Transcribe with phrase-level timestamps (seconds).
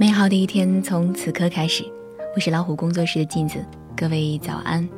[0.00, 1.84] 美好的一天从此刻开始。
[2.34, 3.62] 我是老虎工作室的镜子，
[3.94, 4.88] 各位早安。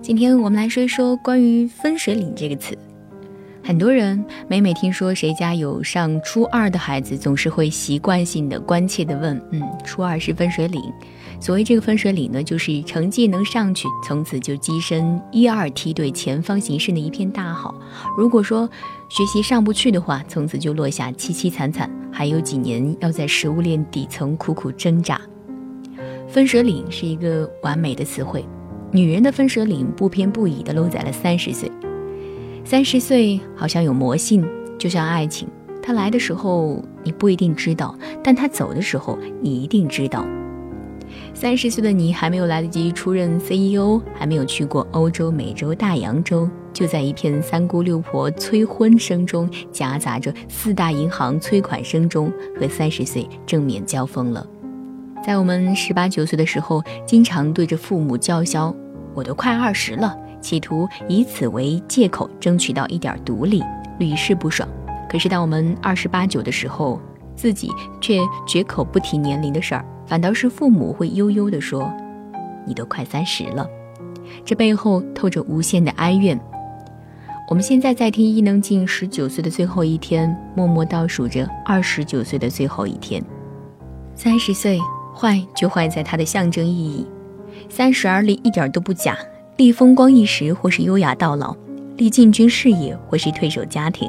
[0.00, 2.78] 今天我们来说一说关于“分水岭”这个词。
[3.64, 10.80] 很多人每每听说谁家有上初二的孩子，总是会习惯性的关切的问：“嗯，初二是分水岭。”
[11.40, 17.74] 所谓这个分水岭呢，就是成绩能上去，从此就跻身一二梯队前方形势的一片大好；
[18.16, 18.70] 如果说
[19.08, 25.20] 学习上不去的话，从此就落下凄凄惨惨，还有几年要在食物链底层苦苦挣扎。
[26.28, 28.44] 分水岭是一个完美的词汇，
[28.92, 31.70] 女人的分水岭不偏不倚地落在了三十岁。
[32.64, 34.46] 三十岁好像有魔性，
[34.78, 35.48] 就像爱情，
[35.82, 40.26] 它来的时候你不一定知道，但它走的时候你一定知道。
[41.32, 46.46] 三十岁的你还没有来得及出任 CEO，还没有去过欧洲、美洲、大洋洲，
[46.78, 54.46] 就在一片三姑六婆催婚声中，夹杂着四大银行催款声中，和三十岁正面交锋了。
[55.24, 58.72] 在我们十八九岁的时候，经常对着父母叫嚣
[59.12, 63.60] ：“我都快二十了”，企图以此为借口争取到一点独立，
[63.98, 64.68] 屡试不爽。
[65.10, 67.00] 可是当我们二十八九的时候，
[67.34, 69.84] 自己却绝口不提年龄的事儿。
[70.06, 71.92] 反倒是父母会悠悠地说
[72.64, 73.66] ：“你都快三十了。”
[74.46, 76.40] 这背后透着无限的哀怨。
[77.48, 83.24] 我们现在在听伊能静十九岁的最后一天，默默倒数着二十九岁的最后一天。
[84.14, 84.78] 三十岁
[85.16, 87.06] 坏就坏在它的象征意义。
[87.70, 89.16] 三十而立一点都不假，
[89.56, 91.56] 立风光一时或是优雅到老，
[91.96, 94.06] 立进军事业或是退守家庭，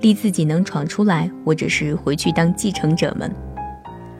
[0.00, 3.28] 立自己能闯出来，或者是回去当继承者们。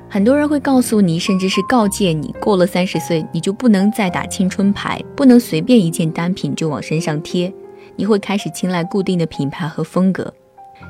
[0.09, 7.53] 很多人会告诉你，甚至是告诫你，过了三十岁，你就不能再打青春牌，不能随便一件单品就往身上贴，
[7.99, 10.33] 你会开始青睐固定的品牌和风格。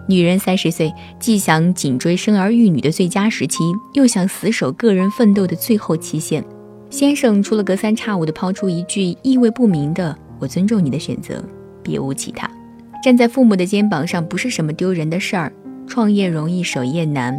[0.06, 6.44] 女人三十岁，既想紧追生儿育女的最佳时期，又想死守个人奋斗的最后期限。
[6.90, 11.42] 先生除了隔三差五地抛出一句意味不明的“我尊重你的选择”，
[11.82, 12.48] 别无其他。
[13.02, 15.52] 站在父母的肩膀上不是什么丢人的事儿，
[15.86, 17.36] 创业容易守业难，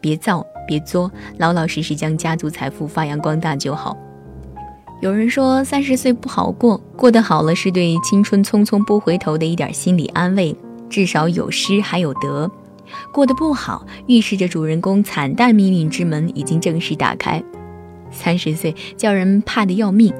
[0.00, 0.46] 别造。
[0.66, 3.96] 别作，老老实实将家族财富发扬光大就好。
[5.00, 10.54] 有人说三十岁不好过，过得好了是对青春匆匆不回头的一点心理安慰，
[10.90, 12.50] 至少有失还有得；
[13.12, 17.40] 过得不好，预示着主人公惨淡命运之门已经正式打开。
[18.10, 20.12] 三十岁叫人怕得要命，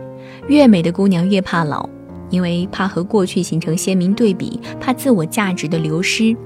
[0.47, 1.89] 越美的姑娘越怕老，
[2.31, 6.37] 因为怕和过去形成鲜明对比，怕自我价值的流失。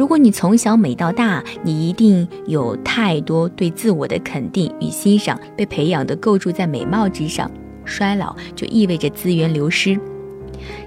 [0.00, 7.50] 如果你从小美到大，你一定有太多对自我的肯定与欣赏被培养的构筑在美貌之上。
[7.84, 10.00] 衰老就意味着资源流失。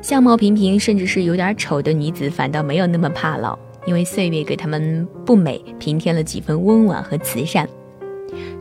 [0.01, 7.69] 相貌平平甚至是有点丑的女子，反倒没有那么怕老，因为岁月给她们不美平添了几分温婉和慈善。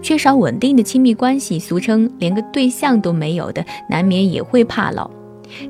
[0.02, 5.10] 缺少稳定的亲密关系，俗称连个对象都没有的，难免也会怕老。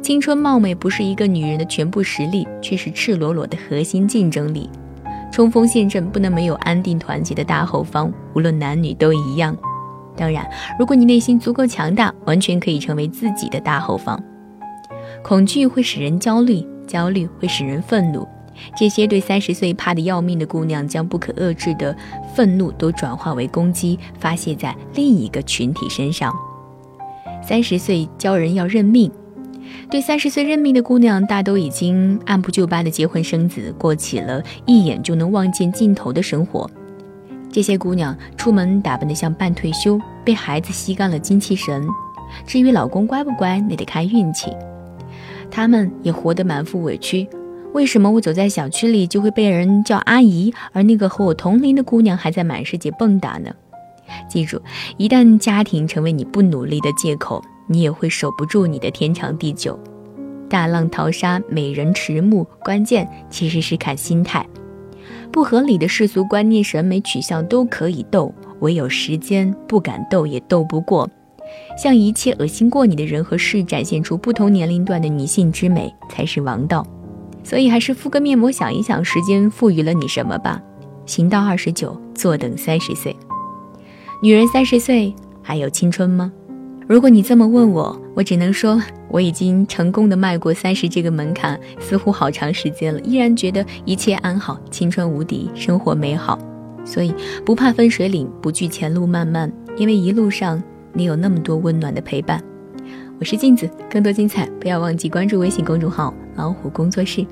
[0.03, 4.69] 青春貌美不是一个女人的全部实力，却是赤裸裸的核心竞争力。
[5.31, 9.57] 冲锋陷阵不能没有安定团结的大后方，无论男女都一样。
[10.15, 10.47] 当然，
[10.79, 14.23] 如果你内心足够强大，完全可以成为自己的大后方。
[15.23, 18.29] 恐惧会使人焦虑，焦虑会使人愤怒。
[18.77, 21.97] 这些对三十岁怕得要命的姑娘，将不可遏制的
[22.35, 26.31] 愤怒都转化为攻击，发泄在另一个群体身上。
[27.43, 29.11] 三十岁教人要认命。
[29.93, 36.69] 对三十岁认命的姑娘，大都已经按部就班的结婚生子，过起了一眼就能望见尽头的生活。
[37.53, 41.87] 这些姑娘出门打扮得像半退休，被孩子吸干了精气神。
[42.47, 44.51] 至于老公乖不乖，那得看运气。
[45.51, 47.29] 她们也活得满腹委屈。
[47.75, 53.51] 为什么我走在小区里就会被人叫阿姨，而那个和我同龄的姑娘还在满世界蹦跶呢？
[54.27, 54.63] 记住，
[54.97, 57.45] 一旦家庭成为你不努力的借口。
[57.73, 59.79] 你也会守不住你的天长地久，
[60.47, 64.47] 大浪淘沙，美人迟暮，关键其实是看心态。
[65.33, 71.09] 不合理的世俗观念、审美取向都可以斗，唯有时间不敢斗也斗不过。
[71.79, 76.87] 向一切恶心过你的人和事展现出不同年龄段的女性之美，才是王道。
[77.43, 80.61] 所以还是敷个面膜，想一想时间赋予了你什么吧。
[81.07, 83.17] 行到二十九，坐等三十岁。
[84.23, 86.31] 女人三十岁还有青春吗？
[86.89, 96.39] 如果你这么问我，我只能说我已经成功的迈过三十这个门槛，似乎好长时间了，依然觉得一切安好，青春无敌，生活美好。
[96.85, 97.15] 所以
[97.45, 100.61] 不怕分水岭，不惧前路漫漫，因为一路上
[100.93, 102.43] 你有那么多温暖的陪伴。
[103.21, 107.25] 我是镜子，更多精彩不要忘记关注微信公众号“老虎工作室”。